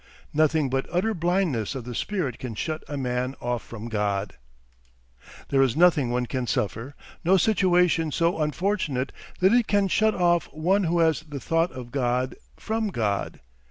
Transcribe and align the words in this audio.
Nothing 0.33 0.67
but 0.67 0.87
utter 0.91 1.13
blindness 1.13 1.75
of 1.75 1.83
the 1.83 1.93
spirit 1.93 2.39
can 2.39 2.55
shut 2.55 2.83
a 2.87 2.97
man 2.97 3.35
off 3.39 3.61
from 3.61 3.87
God. 3.87 4.33
There 5.49 5.61
is 5.61 5.77
nothing 5.77 6.09
one 6.09 6.25
can 6.25 6.47
suffer, 6.47 6.95
no 7.23 7.37
situation 7.37 8.11
so 8.11 8.39
unfortunate, 8.41 9.11
that 9.41 9.53
it 9.53 9.67
can 9.67 9.87
shut 9.87 10.15
off 10.15 10.51
one 10.53 10.85
who 10.85 10.97
has 11.01 11.21
the 11.21 11.39
thought 11.39 11.71
of 11.71 11.91
God, 11.91 12.35
from 12.57 12.87
God. 12.87 13.41